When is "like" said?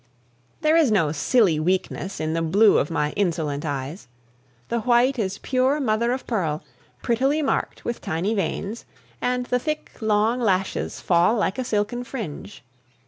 11.37-11.59